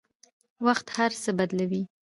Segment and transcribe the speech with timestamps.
[0.65, 1.83] وخت هر څه بدلوي.